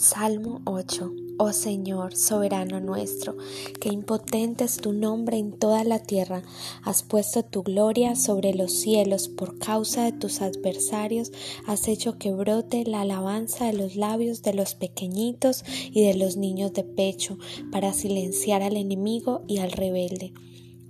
Salmo 0.00 0.62
8. 0.64 1.12
Oh 1.36 1.52
Señor, 1.52 2.16
soberano 2.16 2.80
nuestro, 2.80 3.36
que 3.82 3.90
impotente 3.90 4.64
es 4.64 4.78
tu 4.78 4.94
nombre 4.94 5.36
en 5.36 5.52
toda 5.52 5.84
la 5.84 5.98
tierra, 5.98 6.42
has 6.82 7.02
puesto 7.02 7.42
tu 7.42 7.62
gloria 7.62 8.16
sobre 8.16 8.54
los 8.54 8.72
cielos, 8.72 9.28
por 9.28 9.58
causa 9.58 10.04
de 10.04 10.12
tus 10.12 10.40
adversarios, 10.40 11.32
has 11.66 11.86
hecho 11.86 12.16
que 12.16 12.32
brote 12.32 12.86
la 12.86 13.02
alabanza 13.02 13.66
de 13.66 13.74
los 13.74 13.94
labios 13.94 14.40
de 14.40 14.54
los 14.54 14.74
pequeñitos 14.74 15.64
y 15.92 16.02
de 16.06 16.14
los 16.14 16.38
niños 16.38 16.72
de 16.72 16.84
pecho, 16.84 17.36
para 17.70 17.92
silenciar 17.92 18.62
al 18.62 18.78
enemigo 18.78 19.42
y 19.48 19.58
al 19.58 19.70
rebelde. 19.70 20.32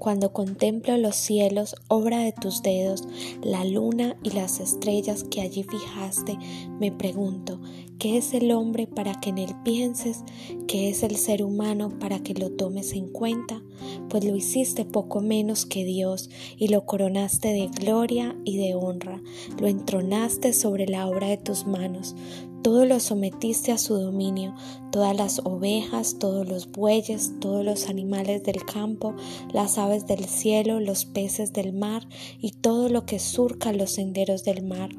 Cuando 0.00 0.32
contemplo 0.32 0.96
los 0.96 1.14
cielos, 1.14 1.76
obra 1.88 2.20
de 2.20 2.32
tus 2.32 2.62
dedos, 2.62 3.06
la 3.42 3.66
luna 3.66 4.16
y 4.22 4.30
las 4.30 4.58
estrellas 4.58 5.24
que 5.24 5.42
allí 5.42 5.62
fijaste, 5.62 6.38
me 6.78 6.90
pregunto, 6.90 7.60
¿qué 7.98 8.16
es 8.16 8.32
el 8.32 8.50
hombre 8.50 8.86
para 8.86 9.20
que 9.20 9.28
en 9.28 9.36
él 9.36 9.54
pienses? 9.62 10.24
¿Qué 10.66 10.88
es 10.88 11.02
el 11.02 11.16
ser 11.16 11.44
humano 11.44 11.98
para 12.00 12.20
que 12.20 12.32
lo 12.32 12.50
tomes 12.50 12.94
en 12.94 13.12
cuenta? 13.12 13.62
Pues 14.08 14.24
lo 14.24 14.34
hiciste 14.34 14.86
poco 14.86 15.20
menos 15.20 15.66
que 15.66 15.84
Dios 15.84 16.30
y 16.56 16.68
lo 16.68 16.86
coronaste 16.86 17.48
de 17.48 17.66
gloria 17.66 18.34
y 18.46 18.56
de 18.56 18.74
honra, 18.74 19.20
lo 19.60 19.68
entronaste 19.68 20.54
sobre 20.54 20.86
la 20.86 21.08
obra 21.08 21.28
de 21.28 21.36
tus 21.36 21.66
manos 21.66 22.16
todo 22.62 22.84
lo 22.84 23.00
sometiste 23.00 23.72
a 23.72 23.78
su 23.78 23.94
dominio, 23.94 24.54
todas 24.92 25.16
las 25.16 25.40
ovejas, 25.44 26.18
todos 26.18 26.48
los 26.48 26.70
bueyes, 26.70 27.32
todos 27.40 27.64
los 27.64 27.88
animales 27.88 28.42
del 28.42 28.64
campo, 28.64 29.14
las 29.52 29.78
aves 29.78 30.06
del 30.06 30.24
cielo, 30.26 30.80
los 30.80 31.04
peces 31.04 31.52
del 31.52 31.72
mar 31.72 32.06
y 32.40 32.52
todo 32.52 32.88
lo 32.88 33.06
que 33.06 33.18
surca 33.18 33.72
los 33.72 33.92
senderos 33.92 34.44
del 34.44 34.62
mar. 34.62 34.90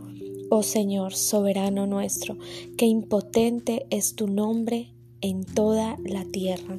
Oh 0.49 0.63
Señor, 0.63 1.13
soberano 1.13 1.87
nuestro, 1.87 2.37
qué 2.77 2.85
impotente 2.85 3.85
es 3.89 4.15
tu 4.15 4.27
nombre 4.27 4.93
en 5.21 5.45
toda 5.45 5.97
la 6.03 6.25
tierra. 6.25 6.77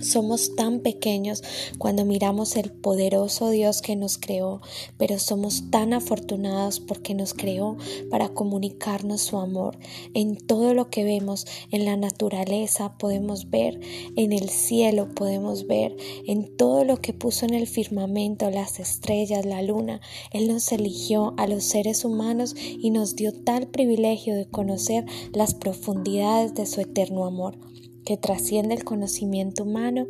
Somos 0.00 0.56
tan 0.56 0.80
pequeños 0.80 1.42
cuando 1.78 2.04
miramos 2.04 2.56
el 2.56 2.70
poderoso 2.70 3.50
Dios 3.50 3.82
que 3.82 3.96
nos 3.96 4.18
creó, 4.18 4.60
pero 4.96 5.18
somos 5.18 5.70
tan 5.70 5.92
afortunados 5.92 6.80
porque 6.80 7.14
nos 7.14 7.34
creó 7.34 7.76
para 8.10 8.30
comunicarnos 8.30 9.20
su 9.20 9.38
amor. 9.38 9.78
En 10.14 10.36
todo 10.36 10.74
lo 10.74 10.90
que 10.90 11.04
vemos 11.04 11.46
en 11.70 11.84
la 11.84 11.96
naturaleza 11.96 12.96
podemos 12.98 13.50
ver, 13.50 13.80
en 14.16 14.32
el 14.32 14.48
cielo 14.48 15.08
podemos 15.14 15.66
ver, 15.66 15.96
en 16.26 16.56
todo 16.56 16.84
lo 16.84 16.96
que 16.96 17.12
puso 17.12 17.46
en 17.46 17.54
el 17.54 17.66
firmamento, 17.66 18.50
las 18.50 18.80
estrellas, 18.80 19.44
la 19.44 19.62
luna. 19.62 20.00
Él 20.32 20.48
nos 20.48 20.72
eligió 20.72 21.34
a 21.36 21.46
los 21.46 21.64
seres 21.64 22.04
humanos 22.04 22.54
y 22.56 22.90
nos 22.90 23.16
dio 23.16 23.32
tal 23.32 23.68
privilegio 23.68 24.34
de 24.34 24.48
conocer 24.48 25.04
las 25.32 25.54
profundidades 25.54 26.54
de 26.54 26.66
su 26.66 26.80
eterno 26.80 27.24
amor 27.24 27.58
que 28.04 28.16
trasciende 28.16 28.74
el 28.74 28.84
conocimiento 28.84 29.64
humano, 29.64 30.06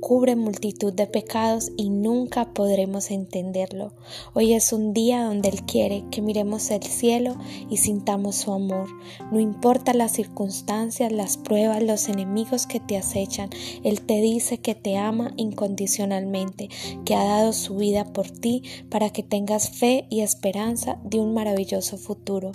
cubre 0.00 0.36
multitud 0.36 0.92
de 0.92 1.06
pecados 1.06 1.72
y 1.76 1.88
nunca 1.88 2.52
podremos 2.52 3.10
entenderlo. 3.10 3.94
Hoy 4.34 4.52
es 4.52 4.72
un 4.72 4.92
día 4.92 5.24
donde 5.24 5.48
Él 5.48 5.64
quiere 5.64 6.04
que 6.10 6.20
miremos 6.20 6.70
el 6.70 6.82
cielo 6.82 7.36
y 7.70 7.78
sintamos 7.78 8.36
su 8.36 8.52
amor. 8.52 8.88
No 9.32 9.40
importa 9.40 9.94
las 9.94 10.12
circunstancias, 10.12 11.10
las 11.10 11.38
pruebas, 11.38 11.82
los 11.82 12.08
enemigos 12.08 12.66
que 12.66 12.80
te 12.80 12.98
acechan, 12.98 13.48
Él 13.82 14.02
te 14.02 14.20
dice 14.20 14.58
que 14.58 14.74
te 14.74 14.98
ama 14.98 15.32
incondicionalmente, 15.36 16.68
que 17.06 17.14
ha 17.14 17.24
dado 17.24 17.52
su 17.52 17.76
vida 17.76 18.12
por 18.12 18.30
ti 18.30 18.62
para 18.90 19.10
que 19.10 19.22
tengas 19.22 19.70
fe 19.70 20.06
y 20.10 20.20
esperanza 20.20 20.98
de 21.04 21.20
un 21.20 21.32
maravilloso 21.32 21.96
futuro. 21.96 22.52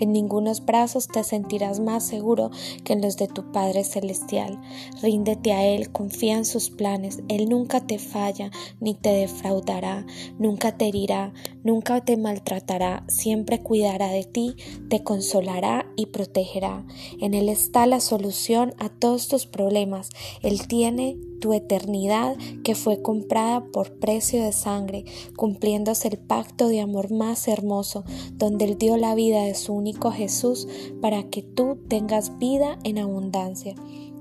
En 0.00 0.12
ningunos 0.12 0.64
brazos 0.64 1.08
te 1.08 1.24
sentirás 1.24 1.80
más 1.80 2.06
seguro 2.06 2.50
que 2.84 2.92
en 2.92 3.02
los 3.02 3.16
de 3.16 3.28
tu 3.28 3.52
Padre 3.52 3.84
Celestial. 3.84 4.60
Ríndete 5.02 5.52
a 5.52 5.64
Él, 5.64 5.90
confía 5.90 6.36
en 6.36 6.44
sus 6.44 6.70
planes. 6.70 7.22
Él 7.28 7.48
nunca 7.48 7.80
te 7.80 7.98
falla 7.98 8.50
ni 8.80 8.94
te 8.94 9.10
defraudará, 9.10 10.06
nunca 10.38 10.76
te 10.76 10.88
herirá, 10.88 11.32
nunca 11.62 12.04
te 12.04 12.16
maltratará, 12.16 13.04
siempre 13.08 13.62
cuidará 13.62 14.08
de 14.08 14.24
ti, 14.24 14.56
te 14.88 15.02
consolará 15.02 15.86
y 15.96 16.06
protegerá. 16.06 16.84
En 17.20 17.34
Él 17.34 17.48
está 17.48 17.86
la 17.86 18.00
solución 18.00 18.74
a 18.78 18.88
todos 18.88 19.28
tus 19.28 19.46
problemas. 19.46 20.10
Él 20.42 20.66
tiene 20.66 21.16
tu 21.38 21.52
eternidad 21.52 22.36
que 22.64 22.74
fue 22.74 23.02
comprada 23.02 23.64
por 23.72 23.98
precio 23.98 24.42
de 24.42 24.52
sangre, 24.52 25.04
cumpliéndose 25.36 26.08
el 26.08 26.18
pacto 26.18 26.68
de 26.68 26.80
amor 26.80 27.12
más 27.12 27.48
hermoso, 27.48 28.04
donde 28.34 28.64
Él 28.64 28.78
dio 28.78 28.96
la 28.96 29.14
vida 29.14 29.44
de 29.44 29.54
su 29.54 29.72
único 29.72 30.10
Jesús 30.10 30.68
para 31.00 31.24
que 31.24 31.42
tú 31.42 31.78
tengas 31.88 32.38
vida 32.38 32.78
en 32.84 32.98
abundancia. 32.98 33.74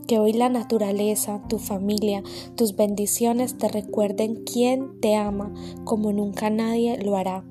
Que 0.07 0.19
hoy 0.19 0.31
la 0.31 0.47
naturaleza, 0.47 1.44
tu 1.50 1.59
familia, 1.59 2.23
tus 2.55 2.75
bendiciones 2.75 3.57
te 3.57 3.67
recuerden 3.67 4.44
quién 4.45 5.01
te 5.01 5.16
ama 5.16 5.53
como 5.84 6.13
nunca 6.13 6.49
nadie 6.49 6.97
lo 6.97 7.17
hará. 7.17 7.44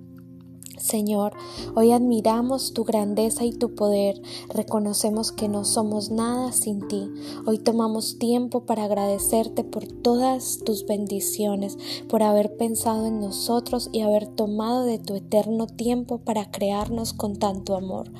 Señor, 0.78 1.32
hoy 1.74 1.92
admiramos 1.92 2.74
tu 2.74 2.84
grandeza 2.84 3.44
y 3.44 3.52
tu 3.52 3.74
poder, 3.74 4.20
reconocemos 4.52 5.32
que 5.32 5.48
no 5.48 5.64
somos 5.64 6.10
nada 6.10 6.52
sin 6.52 6.86
ti. 6.86 7.08
Hoy 7.46 7.58
tomamos 7.58 8.18
tiempo 8.18 8.66
para 8.66 8.84
agradecerte 8.84 9.64
por 9.64 9.86
todas 9.86 10.58
tus 10.64 10.84
bendiciones, 10.84 11.78
por 12.08 12.22
haber 12.22 12.56
pensado 12.56 13.06
en 13.06 13.20
nosotros 13.20 13.88
y 13.90 14.02
haber 14.02 14.26
tomado 14.26 14.84
de 14.84 14.98
tu 14.98 15.14
eterno 15.14 15.66
tiempo 15.66 16.18
para 16.18 16.50
crearnos 16.50 17.14
con 17.14 17.36
tanto 17.36 17.74
amor, 17.74 18.12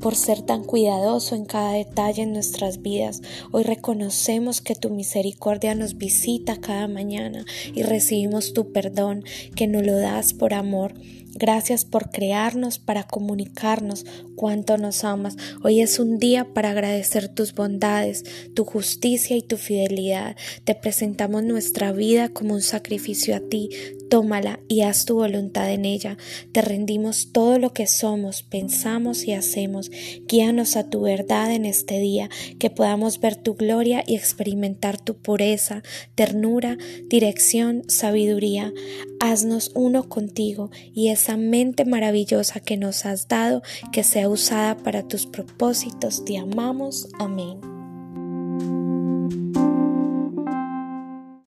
por 0.00 0.14
ser 0.14 0.42
tan 0.42 0.62
cuidadoso 0.62 1.34
en 1.34 1.44
cada 1.44 1.72
detalle 1.72 2.22
en 2.22 2.32
nuestras 2.32 2.82
vidas. 2.82 3.20
Hoy 3.50 3.64
reconocemos 3.64 4.60
que 4.60 4.76
tu 4.76 4.90
misericordia 4.90 5.74
nos 5.74 5.98
visita 5.98 6.56
cada 6.60 6.86
mañana 6.86 7.44
y 7.74 7.82
recibimos 7.82 8.52
tu 8.52 8.70
perdón 8.70 9.24
que 9.56 9.66
nos 9.66 9.84
lo 9.84 9.96
das 9.96 10.34
por 10.34 10.54
amor. 10.54 10.94
Gracias 11.38 11.84
por 11.96 12.10
crearnos 12.10 12.78
para 12.78 13.04
comunicarnos 13.04 14.04
cuánto 14.34 14.76
nos 14.76 15.02
amas. 15.02 15.34
Hoy 15.62 15.80
es 15.80 15.98
un 15.98 16.18
día 16.18 16.52
para 16.52 16.72
agradecer 16.72 17.28
tus 17.28 17.54
bondades, 17.54 18.22
tu 18.54 18.66
justicia 18.66 19.34
y 19.34 19.40
tu 19.40 19.56
fidelidad. 19.56 20.36
Te 20.64 20.74
presentamos 20.74 21.42
nuestra 21.42 21.92
vida 21.92 22.28
como 22.28 22.52
un 22.52 22.60
sacrificio 22.60 23.34
a 23.34 23.40
ti. 23.40 23.70
Tómala 24.10 24.60
y 24.68 24.82
haz 24.82 25.06
tu 25.06 25.14
voluntad 25.14 25.72
en 25.72 25.84
ella. 25.86 26.18
Te 26.52 26.60
rendimos 26.60 27.32
todo 27.32 27.58
lo 27.58 27.72
que 27.72 27.86
somos, 27.86 28.42
pensamos 28.42 29.24
y 29.24 29.32
hacemos. 29.32 29.90
Guíanos 30.28 30.76
a 30.76 30.90
tu 30.90 31.00
verdad 31.00 31.52
en 31.52 31.64
este 31.64 31.98
día, 31.98 32.28
que 32.60 32.70
podamos 32.70 33.20
ver 33.20 33.36
tu 33.36 33.54
gloria 33.54 34.04
y 34.06 34.14
experimentar 34.14 35.00
tu 35.00 35.16
pureza, 35.16 35.82
ternura, 36.14 36.76
dirección, 37.08 37.84
sabiduría. 37.88 38.72
Haznos 39.18 39.72
uno 39.74 40.08
contigo 40.08 40.70
y 40.94 41.08
esa 41.08 41.36
mente 41.38 41.85
maravillosa 41.86 42.60
que 42.60 42.76
nos 42.76 43.06
has 43.06 43.28
dado, 43.28 43.62
que 43.92 44.02
sea 44.02 44.28
usada 44.28 44.76
para 44.76 45.06
tus 45.06 45.26
propósitos. 45.26 46.24
Te 46.24 46.38
amamos. 46.38 47.08
Amén. 47.18 47.75